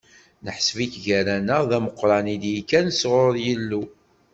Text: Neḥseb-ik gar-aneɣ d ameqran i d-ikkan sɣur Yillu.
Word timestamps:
Neḥseb-ik 0.45 0.93
gar-aneɣ 1.05 1.61
d 1.69 1.71
ameqran 1.77 2.25
i 2.33 2.37
d-ikkan 2.41 2.87
sɣur 2.99 3.33
Yillu. 3.43 3.83